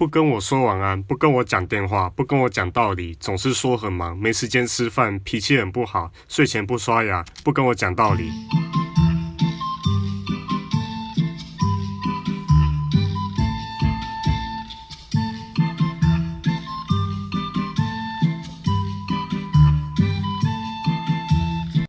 [0.00, 8.59] 不跟我说晚安不跟我讲电话不跟我讲道理总是说很忙没时间吃饭脾气很不好睡前不刷牙不跟我讲道理。